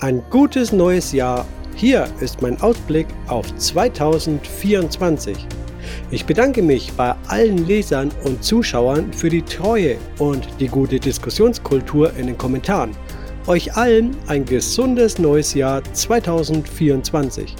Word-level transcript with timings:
Ein 0.00 0.22
gutes 0.30 0.70
neues 0.70 1.10
Jahr. 1.10 1.44
Hier 1.74 2.06
ist 2.20 2.40
mein 2.40 2.60
Ausblick 2.60 3.08
auf 3.26 3.52
2024. 3.56 5.36
Ich 6.12 6.24
bedanke 6.24 6.62
mich 6.62 6.92
bei 6.92 7.16
allen 7.26 7.66
Lesern 7.66 8.12
und 8.22 8.44
Zuschauern 8.44 9.12
für 9.12 9.28
die 9.28 9.42
Treue 9.42 9.96
und 10.20 10.46
die 10.60 10.68
gute 10.68 11.00
Diskussionskultur 11.00 12.12
in 12.16 12.28
den 12.28 12.38
Kommentaren. 12.38 12.92
Euch 13.48 13.76
allen 13.76 14.16
ein 14.28 14.44
gesundes 14.44 15.18
neues 15.18 15.54
Jahr 15.54 15.82
2024. 15.92 17.56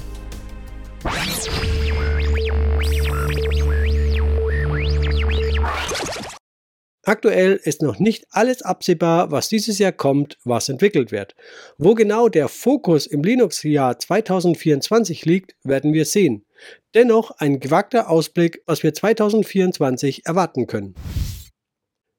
Aktuell 7.09 7.59
ist 7.65 7.81
noch 7.81 7.99
nicht 7.99 8.27
alles 8.33 8.61
absehbar, 8.61 9.31
was 9.31 9.49
dieses 9.49 9.79
Jahr 9.79 9.93
kommt, 9.93 10.37
was 10.45 10.69
entwickelt 10.69 11.11
wird. 11.11 11.35
Wo 11.79 11.95
genau 11.95 12.29
der 12.29 12.49
Fokus 12.49 13.07
im 13.07 13.23
Linux-Jahr 13.23 13.99
2024 13.99 15.25
liegt, 15.25 15.55
werden 15.65 15.95
wir 15.95 16.05
sehen. 16.05 16.45
Dennoch 16.93 17.31
ein 17.39 17.61
gewagter 17.61 18.11
Ausblick, 18.11 18.63
was 18.67 18.83
wir 18.83 18.93
2024 18.93 20.27
erwarten 20.27 20.67
können. 20.67 20.97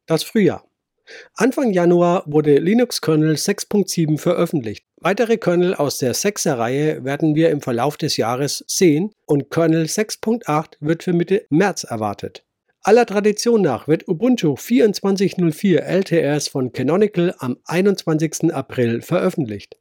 Das 0.07 0.23
Frühjahr. 0.23 0.65
Anfang 1.35 1.71
Januar 1.71 2.23
wurde 2.25 2.57
Linux 2.57 2.99
Kernel 2.99 3.35
6.7 3.35 4.17
veröffentlicht. 4.17 4.85
Weitere 4.97 5.37
Kernel 5.37 5.75
aus 5.75 5.99
der 5.99 6.15
6er 6.15 6.57
Reihe 6.57 7.03
werden 7.05 7.35
wir 7.35 7.51
im 7.51 7.61
Verlauf 7.61 7.95
des 7.95 8.17
Jahres 8.17 8.65
sehen 8.65 9.11
und 9.27 9.51
Kernel 9.51 9.85
6.8 9.85 10.77
wird 10.79 11.03
für 11.03 11.13
Mitte 11.13 11.45
März 11.51 11.83
erwartet. 11.83 12.43
Aller 12.89 13.05
Tradition 13.05 13.61
nach 13.61 13.87
wird 13.87 14.07
Ubuntu 14.07 14.55
24.04 14.55 15.77
LTS 15.77 16.47
von 16.47 16.71
Canonical 16.71 17.35
am 17.37 17.57
21. 17.65 18.51
April 18.51 19.03
veröffentlicht. 19.03 19.77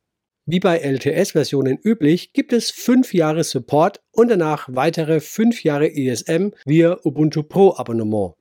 Wie 0.50 0.60
bei 0.60 0.78
LTS-Versionen 0.78 1.76
üblich, 1.84 2.32
gibt 2.32 2.54
es 2.54 2.70
5 2.70 3.12
Jahre 3.12 3.44
Support 3.44 4.00
und 4.12 4.30
danach 4.30 4.66
weitere 4.72 5.20
5 5.20 5.62
Jahre 5.62 5.94
ESM 5.94 6.52
via 6.64 6.96
Ubuntu 7.04 7.42
Pro 7.42 7.74
Abonnement. 7.76 8.32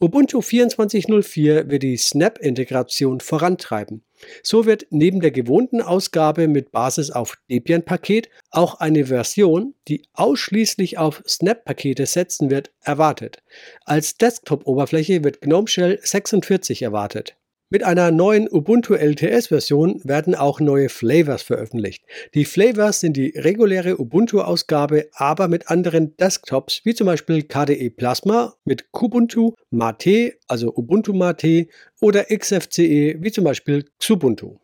Ubuntu 0.00 0.40
24.04 0.40 1.70
wird 1.70 1.84
die 1.84 1.96
Snap-Integration 1.96 3.20
vorantreiben. 3.20 4.02
So 4.42 4.66
wird 4.66 4.88
neben 4.90 5.20
der 5.20 5.30
gewohnten 5.30 5.80
Ausgabe 5.80 6.48
mit 6.48 6.72
Basis 6.72 7.12
auf 7.12 7.36
Debian-Paket 7.48 8.28
auch 8.50 8.80
eine 8.80 9.06
Version, 9.06 9.76
die 9.86 10.02
ausschließlich 10.14 10.98
auf 10.98 11.22
Snap-Pakete 11.28 12.06
setzen 12.06 12.50
wird, 12.50 12.72
erwartet. 12.82 13.40
Als 13.84 14.16
Desktop-Oberfläche 14.16 15.22
wird 15.22 15.40
GNOME 15.42 15.68
Shell 15.68 16.00
46 16.02 16.82
erwartet. 16.82 17.36
Mit 17.72 17.84
einer 17.84 18.10
neuen 18.10 18.52
Ubuntu 18.52 18.92
LTS-Version 18.92 20.02
werden 20.04 20.34
auch 20.34 20.60
neue 20.60 20.90
Flavors 20.90 21.40
veröffentlicht. 21.40 22.04
Die 22.34 22.44
Flavors 22.44 23.00
sind 23.00 23.16
die 23.16 23.32
reguläre 23.34 23.98
Ubuntu-Ausgabe, 23.98 25.08
aber 25.14 25.48
mit 25.48 25.70
anderen 25.70 26.14
Desktops, 26.18 26.82
wie 26.84 26.92
zum 26.92 27.06
Beispiel 27.06 27.44
KDE 27.44 27.88
Plasma 27.88 28.52
mit 28.66 28.92
Kubuntu, 28.92 29.54
Mate, 29.70 30.34
also 30.48 30.70
Ubuntu 30.76 31.14
Mate 31.14 31.68
oder 31.98 32.24
XFCE, 32.24 33.16
wie 33.20 33.32
zum 33.32 33.44
Beispiel 33.44 33.86
Xubuntu. 33.98 34.58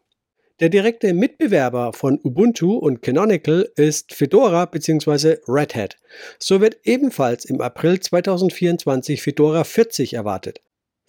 Der 0.60 0.68
direkte 0.68 1.14
Mitbewerber 1.14 1.94
von 1.94 2.20
Ubuntu 2.22 2.76
und 2.76 3.00
Canonical 3.00 3.70
ist 3.76 4.12
Fedora 4.12 4.66
bzw. 4.66 5.38
Red 5.48 5.74
Hat. 5.74 5.96
So 6.38 6.60
wird 6.60 6.80
ebenfalls 6.84 7.46
im 7.46 7.62
April 7.62 8.00
2024 8.00 9.22
Fedora 9.22 9.64
40 9.64 10.12
erwartet. 10.12 10.60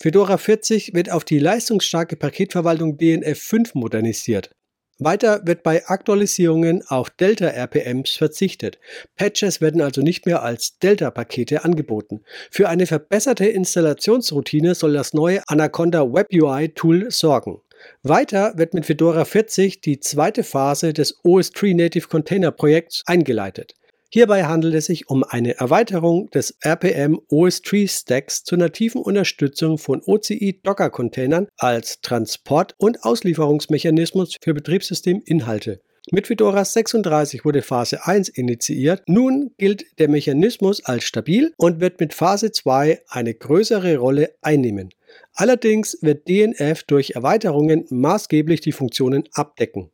Fedora 0.02 0.38
40 0.38 0.94
wird 0.94 1.12
auf 1.12 1.26
die 1.26 1.40
leistungsstarke 1.40 2.16
Paketverwaltung 2.16 2.98
DNF 2.98 3.38
5 3.38 3.76
modernisiert. 3.76 4.50
Weiter 4.98 5.42
wird 5.46 5.62
bei 5.62 5.86
Aktualisierungen 5.88 6.84
auf 6.88 7.10
Delta-RPMs 7.10 8.12
verzichtet. 8.12 8.80
Patches 9.18 9.60
werden 9.60 9.82
also 9.82 10.02
nicht 10.02 10.26
mehr 10.26 10.42
als 10.42 10.80
Delta-Pakete 10.80 11.66
angeboten. 11.66 12.22
Für 12.50 12.70
eine 12.70 12.86
verbesserte 12.86 13.46
Installationsroutine 13.46 14.74
soll 14.74 14.94
das 14.94 15.14
neue 15.14 15.42
Anaconda 15.48 16.14
Web 16.14 16.28
UI-Tool 16.34 17.12
sorgen. 17.12 17.62
Weiter 18.02 18.54
wird 18.58 18.74
mit 18.74 18.86
Fedora 18.86 19.26
40 19.26 19.82
die 19.82 20.00
zweite 20.00 20.44
Phase 20.44 20.94
des 20.94 21.20
OS3 21.24 21.76
Native 21.76 22.08
Container 22.08 22.52
Projekts 22.52 23.04
eingeleitet. 23.06 23.74
Hierbei 24.12 24.46
handelt 24.46 24.74
es 24.74 24.86
sich 24.86 25.08
um 25.08 25.24
eine 25.24 25.60
Erweiterung 25.60 26.32
des 26.32 26.58
RPM 26.62 27.20
OS 27.30 27.62
Tree 27.62 27.88
Stacks 27.88 28.44
zur 28.44 28.58
nativen 28.58 29.04
Unterstützung 29.04 29.78
von 29.78 30.02
OCI 30.04 30.62
Docker 30.64 30.90
Containern 30.90 31.48
als 31.58 32.02
Transport- 32.02 32.74
und 32.80 33.04
Auslieferungsmechanismus 33.04 34.38
für 34.42 34.56
Betriebssysteminhalte. 34.56 35.82
Mit 36.12 36.26
Fedora 36.26 36.66
36 36.66 37.46
wurde 37.46 37.62
Phase 37.62 38.04
1 38.04 38.30
initiiert. 38.30 39.04
Nun 39.06 39.52
gilt 39.60 39.86
der 40.00 40.10
Mechanismus 40.10 40.84
als 40.84 41.04
stabil 41.04 41.54
und 41.58 41.80
wird 41.80 42.00
mit 42.00 42.16
Phase 42.16 42.52
2 42.52 43.04
eine 43.10 43.36
größere 43.36 43.98
Rolle 43.98 44.34
einnehmen. 44.42 44.90
Allerdings 45.36 46.00
wird 46.02 46.28
DNF 46.28 46.82
durch 46.86 47.12
Erweiterungen 47.12 47.86
maßgeblich 47.92 48.62
die 48.62 48.72
Funktionen 48.72 49.30
abdecken. 49.34 49.92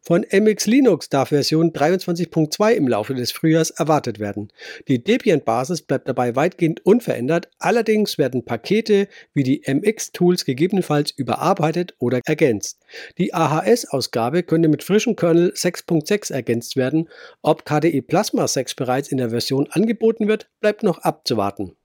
Von 0.00 0.24
MX 0.30 0.66
Linux 0.66 1.08
darf 1.08 1.28
Version 1.28 1.72
23.2 1.72 2.72
im 2.72 2.88
Laufe 2.88 3.14
des 3.14 3.32
Frühjahrs 3.32 3.70
erwartet 3.70 4.18
werden. 4.18 4.48
Die 4.88 5.02
Debian-Basis 5.02 5.82
bleibt 5.82 6.08
dabei 6.08 6.36
weitgehend 6.36 6.84
unverändert, 6.84 7.48
allerdings 7.58 8.18
werden 8.18 8.44
Pakete 8.44 9.08
wie 9.34 9.42
die 9.42 9.62
MX-Tools 9.66 10.44
gegebenenfalls 10.44 11.10
überarbeitet 11.10 11.94
oder 11.98 12.20
ergänzt. 12.24 12.80
Die 13.18 13.34
AHS-Ausgabe 13.34 14.42
könnte 14.42 14.68
mit 14.68 14.82
frischem 14.82 15.16
Kernel 15.16 15.52
6.6 15.54 16.32
ergänzt 16.32 16.76
werden. 16.76 17.08
Ob 17.42 17.64
KDE 17.64 18.02
Plasma 18.02 18.48
6 18.48 18.74
bereits 18.74 19.08
in 19.10 19.18
der 19.18 19.30
Version 19.30 19.68
angeboten 19.70 20.28
wird, 20.28 20.48
bleibt 20.60 20.82
noch 20.82 20.98
abzuwarten. 20.98 21.76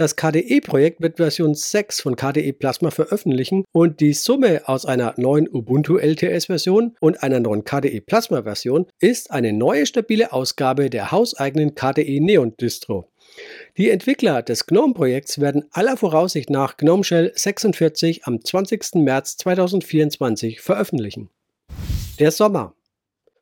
Das 0.00 0.16
KDE-Projekt 0.16 1.02
wird 1.02 1.18
Version 1.18 1.54
6 1.54 2.00
von 2.00 2.16
KDE 2.16 2.54
Plasma 2.54 2.90
veröffentlichen 2.90 3.66
und 3.70 4.00
die 4.00 4.14
Summe 4.14 4.66
aus 4.66 4.86
einer 4.86 5.12
neuen 5.18 5.46
Ubuntu 5.46 5.98
LTS-Version 5.98 6.96
und 7.00 7.22
einer 7.22 7.38
neuen 7.38 7.64
KDE 7.64 8.00
Plasma-Version 8.00 8.86
ist 8.98 9.30
eine 9.30 9.52
neue 9.52 9.84
stabile 9.84 10.32
Ausgabe 10.32 10.88
der 10.88 11.12
hauseigenen 11.12 11.74
KDE 11.74 12.18
Neon 12.20 12.56
Distro. 12.56 13.10
Die 13.76 13.90
Entwickler 13.90 14.40
des 14.40 14.64
GNOME-Projekts 14.64 15.38
werden 15.38 15.66
aller 15.70 15.98
Voraussicht 15.98 16.48
nach 16.48 16.78
GNOME 16.78 17.04
Shell 17.04 17.32
46 17.34 18.24
am 18.24 18.42
20. 18.42 18.94
März 18.94 19.36
2024 19.36 20.62
veröffentlichen. 20.62 21.28
Der 22.18 22.30
Sommer. 22.30 22.72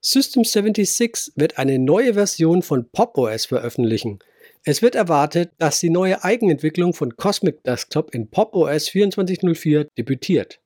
System 0.01 0.43
76 0.43 1.35
wird 1.37 1.57
eine 1.57 1.79
neue 1.79 2.15
Version 2.15 2.63
von 2.63 2.91
Pop! 2.91 3.17
OS 3.17 3.47
veröffentlichen. 3.47 4.19
Es 4.69 4.83
wird 4.83 4.95
erwartet, 4.95 5.53
dass 5.57 5.81
die 5.81 5.89
neue 5.89 6.25
Eigenentwicklung 6.25 6.93
von 6.93 7.17
Cosmic 7.17 7.65
Desktop 7.65 8.15
in 8.15 8.29
Pop! 8.29 8.55
OS 8.55 8.85
2404 8.85 9.89
debütiert. 9.97 10.61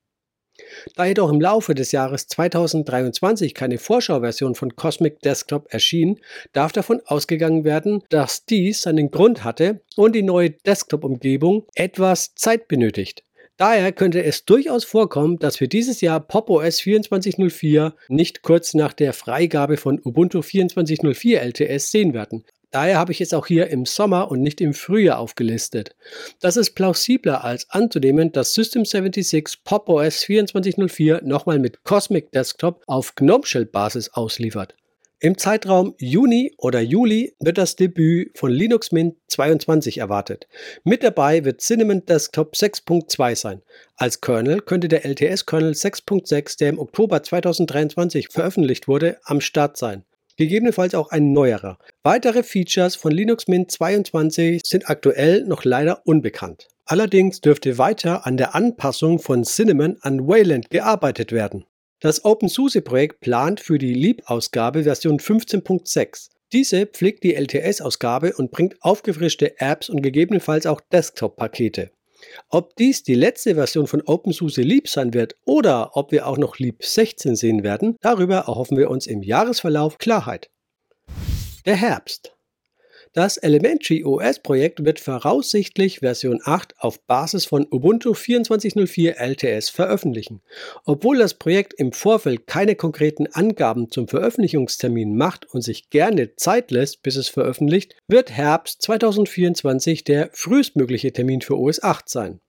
Da 0.96 1.04
jedoch 1.04 1.30
im 1.30 1.40
Laufe 1.40 1.72
des 1.72 1.92
Jahres 1.92 2.26
2023 2.26 3.54
keine 3.54 3.78
Vorschauversion 3.78 4.56
von 4.56 4.74
Cosmic 4.74 5.20
Desktop 5.20 5.72
erschien, 5.72 6.18
darf 6.52 6.72
davon 6.72 7.00
ausgegangen 7.04 7.62
werden, 7.62 8.02
dass 8.08 8.44
dies 8.44 8.82
seinen 8.82 9.12
Grund 9.12 9.44
hatte 9.44 9.82
und 9.94 10.16
die 10.16 10.24
neue 10.24 10.50
Desktop-Umgebung 10.50 11.68
etwas 11.76 12.34
Zeit 12.34 12.66
benötigt. 12.66 13.22
Daher 13.56 13.92
könnte 13.92 14.24
es 14.24 14.44
durchaus 14.44 14.82
vorkommen, 14.82 15.38
dass 15.38 15.60
wir 15.60 15.68
dieses 15.68 16.00
Jahr 16.00 16.18
Pop! 16.18 16.50
OS 16.50 16.78
2404 16.78 17.94
nicht 18.08 18.42
kurz 18.42 18.74
nach 18.74 18.94
der 18.94 19.12
Freigabe 19.12 19.76
von 19.76 20.00
Ubuntu 20.02 20.42
2404 20.42 21.40
LTS 21.40 21.92
sehen 21.92 22.14
werden. 22.14 22.44
Daher 22.72 22.98
habe 22.98 23.12
ich 23.12 23.20
es 23.20 23.34
auch 23.34 23.46
hier 23.46 23.68
im 23.68 23.84
Sommer 23.84 24.30
und 24.30 24.40
nicht 24.40 24.62
im 24.62 24.72
Frühjahr 24.72 25.18
aufgelistet. 25.18 25.94
Das 26.40 26.56
ist 26.56 26.70
plausibler 26.70 27.44
als 27.44 27.68
anzunehmen, 27.68 28.32
dass 28.32 28.54
System 28.54 28.86
76 28.86 29.62
Pop! 29.62 29.90
OS 29.90 30.20
2404 30.20 31.20
nochmal 31.22 31.58
mit 31.58 31.84
Cosmic 31.84 32.32
Desktop 32.32 32.82
auf 32.86 33.14
GNOME 33.14 33.44
Shell 33.44 33.66
Basis 33.66 34.08
ausliefert. 34.14 34.74
Im 35.20 35.36
Zeitraum 35.36 35.94
Juni 35.98 36.54
oder 36.56 36.80
Juli 36.80 37.36
wird 37.38 37.58
das 37.58 37.76
Debüt 37.76 38.36
von 38.38 38.50
Linux 38.50 38.90
Mint 38.90 39.16
22 39.28 39.98
erwartet. 39.98 40.48
Mit 40.82 41.02
dabei 41.02 41.44
wird 41.44 41.60
Cinnamon 41.60 42.06
Desktop 42.06 42.54
6.2 42.54 43.36
sein. 43.36 43.62
Als 43.96 44.22
Kernel 44.22 44.62
könnte 44.62 44.88
der 44.88 45.04
LTS-Kernel 45.04 45.72
6.6, 45.72 46.58
der 46.58 46.70
im 46.70 46.78
Oktober 46.78 47.22
2023 47.22 48.30
veröffentlicht 48.30 48.88
wurde, 48.88 49.18
am 49.24 49.42
Start 49.42 49.76
sein 49.76 50.04
gegebenenfalls 50.36 50.94
auch 50.94 51.10
ein 51.10 51.32
neuerer. 51.32 51.78
Weitere 52.02 52.42
Features 52.42 52.96
von 52.96 53.12
Linux 53.12 53.48
Mint 53.48 53.70
22 53.70 54.62
sind 54.64 54.88
aktuell 54.88 55.44
noch 55.44 55.64
leider 55.64 56.06
unbekannt. 56.06 56.68
Allerdings 56.84 57.40
dürfte 57.40 57.78
weiter 57.78 58.26
an 58.26 58.36
der 58.36 58.54
Anpassung 58.54 59.18
von 59.18 59.44
Cinnamon 59.44 59.96
an 60.00 60.26
Wayland 60.26 60.70
gearbeitet 60.70 61.32
werden. 61.32 61.64
Das 62.00 62.24
OpenSUSE-Projekt 62.24 63.20
plant 63.20 63.60
für 63.60 63.78
die 63.78 63.94
Leap-Ausgabe 63.94 64.82
Version 64.82 65.18
15.6. 65.20 66.30
Diese 66.52 66.86
pflegt 66.86 67.22
die 67.22 67.34
LTS-Ausgabe 67.34 68.34
und 68.34 68.50
bringt 68.50 68.76
aufgefrischte 68.82 69.60
Apps 69.60 69.88
und 69.88 70.02
gegebenenfalls 70.02 70.66
auch 70.66 70.80
Desktop-Pakete. 70.80 71.90
Ob 72.48 72.76
dies 72.76 73.02
die 73.02 73.14
letzte 73.14 73.54
Version 73.54 73.86
von 73.86 74.02
OpenSUSE 74.02 74.62
Leap 74.62 74.88
sein 74.88 75.14
wird 75.14 75.36
oder 75.44 75.96
ob 75.96 76.12
wir 76.12 76.26
auch 76.26 76.38
noch 76.38 76.58
Leap 76.58 76.84
16 76.84 77.36
sehen 77.36 77.62
werden, 77.62 77.96
darüber 78.00 78.36
erhoffen 78.36 78.76
wir 78.76 78.90
uns 78.90 79.06
im 79.06 79.22
Jahresverlauf 79.22 79.98
Klarheit. 79.98 80.50
Der 81.64 81.76
Herbst. 81.76 82.36
Das 83.14 83.36
Elementary 83.36 84.04
OS 84.04 84.38
Projekt 84.38 84.86
wird 84.86 84.98
voraussichtlich 84.98 85.98
Version 85.98 86.40
8 86.42 86.76
auf 86.78 86.98
Basis 87.06 87.44
von 87.44 87.66
Ubuntu 87.70 88.12
24.04 88.12 89.16
LTS 89.18 89.68
veröffentlichen. 89.68 90.40
Obwohl 90.86 91.18
das 91.18 91.34
Projekt 91.34 91.74
im 91.74 91.92
Vorfeld 91.92 92.46
keine 92.46 92.74
konkreten 92.74 93.26
Angaben 93.26 93.90
zum 93.90 94.08
Veröffentlichungstermin 94.08 95.14
macht 95.14 95.44
und 95.44 95.60
sich 95.60 95.90
gerne 95.90 96.36
Zeit 96.36 96.70
lässt, 96.70 97.02
bis 97.02 97.16
es 97.16 97.28
veröffentlicht, 97.28 97.96
wird 98.08 98.30
Herbst 98.30 98.80
2024 98.80 100.04
der 100.04 100.30
frühestmögliche 100.32 101.12
Termin 101.12 101.42
für 101.42 101.58
OS 101.58 101.82
8 101.82 102.08
sein. 102.08 102.40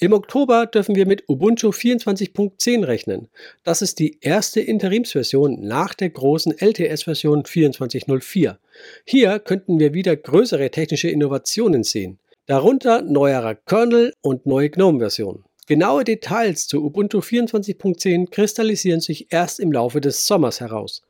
Im 0.00 0.12
Oktober 0.12 0.66
dürfen 0.66 0.94
wir 0.94 1.06
mit 1.06 1.28
Ubuntu 1.28 1.70
24.10 1.70 2.86
rechnen. 2.86 3.28
Das 3.64 3.82
ist 3.82 3.98
die 3.98 4.18
erste 4.20 4.60
Interimsversion 4.60 5.58
nach 5.60 5.94
der 5.94 6.10
großen 6.10 6.56
LTS-Version 6.58 7.44
24.04. 7.44 8.56
Hier 9.04 9.38
könnten 9.38 9.78
wir 9.78 9.94
wieder 9.94 10.16
größere 10.16 10.70
technische 10.70 11.08
Innovationen 11.08 11.84
sehen, 11.84 12.18
darunter 12.46 13.02
neuerer 13.02 13.54
Kernel 13.54 14.12
und 14.22 14.46
neue 14.46 14.70
GNOME-Versionen. 14.70 15.44
Genaue 15.68 16.02
Details 16.02 16.66
zu 16.66 16.84
Ubuntu 16.84 17.20
24.10 17.20 18.30
kristallisieren 18.30 19.00
sich 19.00 19.32
erst 19.32 19.60
im 19.60 19.70
Laufe 19.70 20.00
des 20.00 20.26
Sommers 20.26 20.60
heraus. 20.60 21.02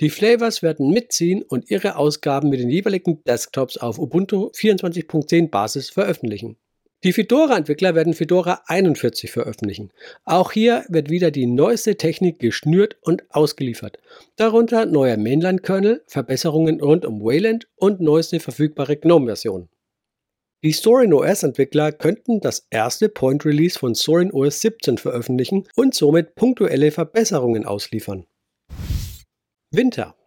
Die 0.00 0.08
Flavors 0.08 0.62
werden 0.62 0.90
mitziehen 0.90 1.42
und 1.42 1.70
ihre 1.70 1.96
Ausgaben 1.96 2.48
mit 2.48 2.58
den 2.58 2.70
jeweiligen 2.70 3.22
Desktops 3.24 3.76
auf 3.76 3.98
Ubuntu 3.98 4.50
24.10 4.56 5.50
Basis 5.50 5.90
veröffentlichen. 5.90 6.56
Die 7.04 7.12
Fedora-Entwickler 7.12 7.94
werden 7.94 8.12
Fedora 8.12 8.62
41 8.66 9.30
veröffentlichen. 9.30 9.92
Auch 10.24 10.50
hier 10.50 10.84
wird 10.88 11.10
wieder 11.10 11.30
die 11.30 11.46
neueste 11.46 11.96
Technik 11.96 12.40
geschnürt 12.40 12.96
und 13.02 13.22
ausgeliefert. 13.30 13.98
Darunter 14.34 14.84
neuer 14.84 15.16
Mainline-Kernel, 15.16 16.02
Verbesserungen 16.08 16.80
rund 16.80 17.06
um 17.06 17.20
Wayland 17.22 17.68
und 17.76 18.00
neueste 18.00 18.40
verfügbare 18.40 18.96
GNOME-Version. 18.96 19.68
Die 20.64 20.72
Sorin 20.72 21.14
OS-Entwickler 21.14 21.92
könnten 21.92 22.40
das 22.40 22.66
erste 22.68 23.08
Point 23.08 23.44
Release 23.44 23.78
von 23.78 23.94
Sorin 23.94 24.32
OS 24.32 24.60
17 24.60 24.98
veröffentlichen 24.98 25.68
und 25.76 25.94
somit 25.94 26.34
punktuelle 26.34 26.90
Verbesserungen 26.90 27.64
ausliefern. 27.64 28.26
Winter 29.70 30.17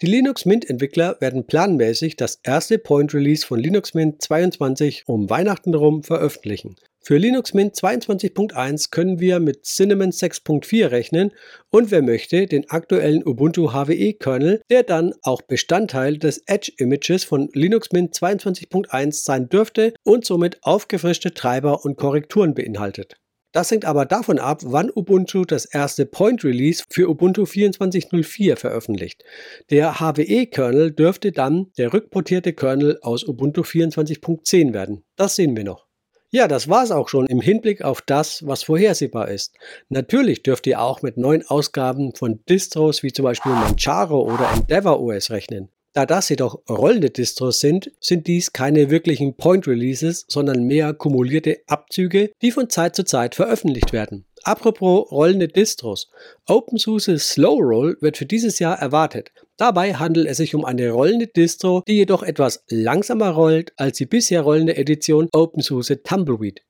die 0.00 0.06
Linux 0.06 0.44
Mint 0.44 0.70
Entwickler 0.70 1.16
werden 1.20 1.44
planmäßig 1.44 2.14
das 2.14 2.38
erste 2.44 2.78
Point 2.78 3.14
Release 3.14 3.44
von 3.44 3.58
Linux 3.58 3.94
Mint 3.94 4.22
22 4.22 5.08
um 5.08 5.28
Weihnachten 5.28 5.72
herum 5.72 6.04
veröffentlichen. 6.04 6.76
Für 7.00 7.16
Linux 7.16 7.52
Mint 7.52 7.74
22.1 7.74 8.92
können 8.92 9.18
wir 9.18 9.40
mit 9.40 9.64
Cinnamon 9.64 10.10
6.4 10.10 10.92
rechnen 10.92 11.32
und 11.70 11.90
wer 11.90 12.02
möchte, 12.02 12.46
den 12.46 12.70
aktuellen 12.70 13.26
Ubuntu 13.26 13.72
HWE 13.72 14.12
Kernel, 14.12 14.60
der 14.70 14.84
dann 14.84 15.14
auch 15.22 15.42
Bestandteil 15.42 16.18
des 16.18 16.44
Edge 16.46 16.70
Images 16.76 17.24
von 17.24 17.48
Linux 17.52 17.90
Mint 17.90 18.14
22.1 18.14 19.24
sein 19.24 19.48
dürfte 19.48 19.94
und 20.04 20.24
somit 20.24 20.58
aufgefrischte 20.62 21.34
Treiber 21.34 21.84
und 21.84 21.96
Korrekturen 21.96 22.54
beinhaltet. 22.54 23.16
Das 23.52 23.70
hängt 23.70 23.86
aber 23.86 24.04
davon 24.04 24.38
ab, 24.38 24.60
wann 24.64 24.90
Ubuntu 24.94 25.44
das 25.44 25.64
erste 25.64 26.04
Point 26.04 26.44
Release 26.44 26.84
für 26.90 27.08
Ubuntu 27.08 27.44
24.04 27.44 28.56
veröffentlicht. 28.56 29.24
Der 29.70 30.00
HWE-Kernel 30.00 30.92
dürfte 30.92 31.32
dann 31.32 31.72
der 31.78 31.94
rückportierte 31.94 32.52
Kernel 32.52 32.98
aus 33.00 33.26
Ubuntu 33.26 33.62
24.10 33.62 34.74
werden. 34.74 35.04
Das 35.16 35.36
sehen 35.36 35.56
wir 35.56 35.64
noch. 35.64 35.88
Ja, 36.30 36.46
das 36.46 36.68
war's 36.68 36.90
auch 36.90 37.08
schon 37.08 37.26
im 37.26 37.40
Hinblick 37.40 37.80
auf 37.80 38.02
das, 38.02 38.46
was 38.46 38.62
vorhersehbar 38.62 39.28
ist. 39.28 39.56
Natürlich 39.88 40.42
dürft 40.42 40.66
ihr 40.66 40.82
auch 40.82 41.00
mit 41.00 41.16
neuen 41.16 41.42
Ausgaben 41.48 42.14
von 42.14 42.44
Distros 42.44 43.02
wie 43.02 43.14
zum 43.14 43.22
Beispiel 43.22 43.52
Manjaro 43.52 44.30
oder 44.30 44.50
Endeavour 44.52 45.00
OS 45.00 45.30
rechnen. 45.30 45.70
Da 45.94 46.06
das 46.06 46.28
jedoch 46.28 46.60
rollende 46.68 47.10
Distros 47.10 47.60
sind, 47.60 47.90
sind 48.00 48.26
dies 48.26 48.52
keine 48.52 48.90
wirklichen 48.90 49.34
Point 49.36 49.66
Releases, 49.66 50.26
sondern 50.28 50.64
mehr 50.64 50.92
kumulierte 50.94 51.58
Abzüge, 51.66 52.30
die 52.42 52.50
von 52.50 52.68
Zeit 52.70 52.94
zu 52.94 53.04
Zeit 53.04 53.34
veröffentlicht 53.34 53.92
werden. 53.92 54.24
Apropos 54.44 55.10
rollende 55.10 55.48
Distros. 55.48 56.08
OpenSUSE 56.46 57.18
Slow 57.18 57.60
Roll 57.60 57.96
wird 58.00 58.16
für 58.16 58.26
dieses 58.26 58.58
Jahr 58.58 58.78
erwartet. 58.78 59.32
Dabei 59.56 59.94
handelt 59.94 60.28
es 60.28 60.36
sich 60.36 60.54
um 60.54 60.64
eine 60.64 60.90
rollende 60.90 61.26
Distro, 61.26 61.82
die 61.88 61.96
jedoch 61.96 62.22
etwas 62.22 62.64
langsamer 62.68 63.30
rollt 63.30 63.72
als 63.76 63.98
die 63.98 64.06
bisher 64.06 64.42
rollende 64.42 64.76
Edition 64.76 65.28
OpenSUSE 65.32 66.02
Tumbleweed. 66.02 66.62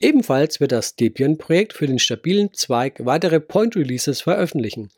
Ebenfalls 0.00 0.60
wird 0.60 0.72
das 0.72 0.96
Debian-Projekt 0.96 1.72
für 1.72 1.86
den 1.86 1.98
stabilen 1.98 2.52
Zweig 2.52 3.04
weitere 3.04 3.40
Point-Releases 3.40 4.20
veröffentlichen. 4.20 4.90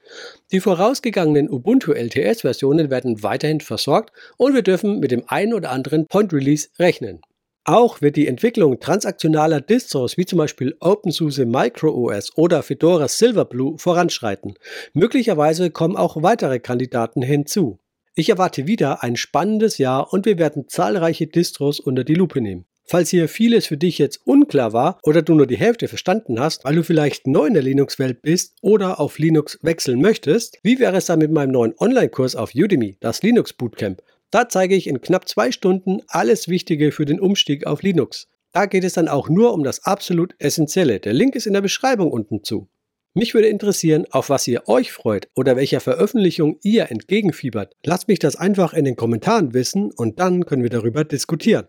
Die 0.53 0.61
vorausgegangenen 0.61 1.51
Ubuntu 1.51 1.93
LTS-Versionen 1.93 2.91
werden 2.91 3.23
weiterhin 3.23 3.61
versorgt 3.61 4.13
und 4.37 4.55
wir 4.55 4.63
dürfen 4.63 5.01
mit 5.01 5.11
dem 5.11 5.29
einen 5.29 5.55
oder 5.55 5.71
anderen 5.71 6.07
Point-Release 6.07 6.69
rechnen. 6.79 7.21
Auch 7.65 8.01
wird 8.01 8.17
die 8.17 8.27
Entwicklung 8.27 8.81
transaktionaler 8.81 9.61
Distros 9.61 10.17
wie 10.17 10.25
zum 10.25 10.39
Beispiel 10.39 10.75
OpenSUSE 10.81 11.45
MicroOS 11.45 12.35
oder 12.37 12.63
Fedora 12.63 13.09
Silverblue 13.09 13.77
voranschreiten. 13.79 14.55
Möglicherweise 14.95 15.71
kommen 15.71 15.97
auch 15.97 16.23
weitere 16.23 16.61
Kandidaten 16.61 17.21
hinzu. 17.21 17.79
Ich 18.15 18.31
erwarte 18.31 18.67
wieder 18.67 19.03
ein 19.03 19.17
spannendes 19.17 19.77
Jahr 19.77 20.13
und 20.13 20.25
wir 20.25 20.39
werden 20.39 20.67
zahlreiche 20.67 21.27
Distros 21.27 21.79
unter 21.79 22.05
die 22.05 22.15
Lupe 22.15 22.41
nehmen. 22.41 22.65
Falls 22.91 23.11
hier 23.11 23.29
vieles 23.29 23.67
für 23.67 23.77
dich 23.77 23.99
jetzt 23.99 24.27
unklar 24.27 24.73
war 24.73 24.99
oder 25.03 25.21
du 25.21 25.35
nur 25.35 25.47
die 25.47 25.59
Hälfte 25.59 25.89
verstanden 25.89 26.41
hast, 26.41 26.65
weil 26.65 26.75
du 26.75 26.83
vielleicht 26.83 27.27
neu 27.27 27.45
in 27.45 27.53
der 27.53 27.63
Linux-Welt 27.63 28.23
bist 28.23 28.57
oder 28.63 28.99
auf 28.99 29.19
Linux 29.19 29.59
wechseln 29.61 30.01
möchtest, 30.01 30.59
wie 30.63 30.79
wäre 30.79 30.97
es 30.97 31.05
dann 31.05 31.19
mit 31.19 31.31
meinem 31.31 31.51
neuen 31.51 31.75
Online-Kurs 31.77 32.35
auf 32.35 32.55
Udemy, 32.55 32.97
das 33.01 33.23
Linux 33.23 33.53
Bootcamp? 33.53 34.03
Da 34.31 34.49
zeige 34.49 34.75
ich 34.75 34.87
in 34.87 35.03
knapp 35.03 35.29
zwei 35.29 35.53
Stunden 35.53 36.01
alles 36.09 36.49
Wichtige 36.49 36.91
für 36.91 37.05
den 37.05 37.21
Umstieg 37.21 37.67
auf 37.67 37.83
Linux. 37.83 38.27
Da 38.53 38.65
geht 38.65 38.85
es 38.85 38.95
dann 38.95 39.09
auch 39.09 39.29
nur 39.29 39.53
um 39.53 39.65
das 39.65 39.85
absolut 39.85 40.35
Essentielle. 40.39 40.99
Der 40.99 41.13
Link 41.13 41.37
ist 41.37 41.47
in 41.47 41.53
der 41.53 41.61
Beschreibung 41.61 42.11
unten 42.11 42.43
zu. 42.43 42.71
Mich 43.13 43.35
würde 43.35 43.49
interessieren, 43.49 44.07
auf 44.13 44.31
was 44.31 44.49
ihr 44.49 44.67
euch 44.67 44.93
freut 44.93 45.29
oder 45.35 45.57
welcher 45.57 45.81
Veröffentlichung 45.81 46.59
ihr 46.63 46.91
entgegenfiebert. 46.91 47.75
Lasst 47.85 48.09
mich 48.09 48.19
das 48.19 48.37
einfach 48.37 48.73
in 48.73 48.87
den 48.87 48.97
Kommentaren 48.97 49.53
wissen 49.53 49.91
und 49.91 50.21
dann 50.21 50.47
können 50.47 50.63
wir 50.63 50.71
darüber 50.71 51.05
diskutieren. 51.05 51.69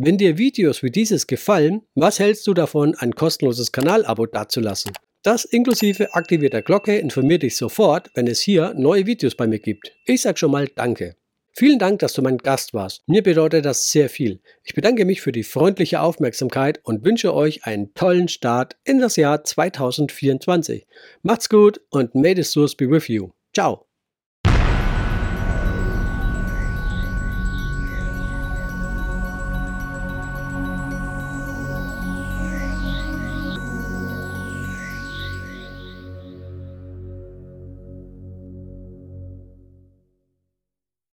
Wenn 0.00 0.16
dir 0.16 0.38
Videos 0.38 0.84
wie 0.84 0.92
dieses 0.92 1.26
gefallen, 1.26 1.82
was 1.96 2.20
hältst 2.20 2.46
du 2.46 2.54
davon, 2.54 2.94
ein 2.98 3.16
kostenloses 3.16 3.72
Kanalabo 3.72 4.26
dazulassen? 4.26 4.92
Das 5.24 5.44
inklusive 5.44 6.14
aktivierter 6.14 6.62
Glocke 6.62 6.96
informiert 6.96 7.42
dich 7.42 7.56
sofort, 7.56 8.08
wenn 8.14 8.28
es 8.28 8.40
hier 8.40 8.74
neue 8.76 9.06
Videos 9.06 9.34
bei 9.34 9.48
mir 9.48 9.58
gibt. 9.58 9.90
Ich 10.04 10.22
sag 10.22 10.38
schon 10.38 10.52
mal 10.52 10.68
Danke. 10.68 11.16
Vielen 11.52 11.80
Dank, 11.80 11.98
dass 11.98 12.12
du 12.12 12.22
mein 12.22 12.38
Gast 12.38 12.74
warst. 12.74 13.02
Mir 13.08 13.24
bedeutet 13.24 13.64
das 13.64 13.90
sehr 13.90 14.08
viel. 14.08 14.40
Ich 14.62 14.74
bedanke 14.74 15.04
mich 15.04 15.20
für 15.20 15.32
die 15.32 15.42
freundliche 15.42 16.00
Aufmerksamkeit 16.00 16.78
und 16.84 17.04
wünsche 17.04 17.34
euch 17.34 17.64
einen 17.64 17.92
tollen 17.94 18.28
Start 18.28 18.76
in 18.84 19.00
das 19.00 19.16
Jahr 19.16 19.42
2024. 19.42 20.86
Macht's 21.22 21.48
gut 21.48 21.80
und 21.90 22.14
may 22.14 22.36
the 22.36 22.44
source 22.44 22.76
be 22.76 22.88
with 22.88 23.08
you. 23.08 23.30
Ciao. 23.52 23.87